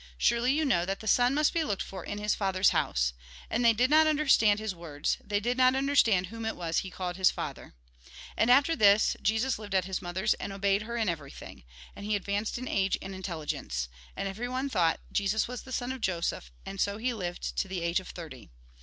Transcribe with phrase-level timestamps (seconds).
[0.17, 3.13] Surely you know that the son must be looked for in his Father's house?"
[3.51, 6.89] And they did not understand his words; they did not understand whom it was he
[6.89, 7.75] called his Father
[8.35, 11.65] And after this, Jesus lived at his mother's, and obeyed her in everything.
[11.95, 13.89] And he advanced in age and intelligence.
[14.15, 17.67] And everyone thought that Jesus was the son of Joseph; and so he lived to
[17.67, 18.49] the age of thirty.